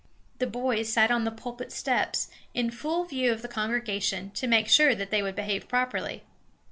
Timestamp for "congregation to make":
3.47-4.67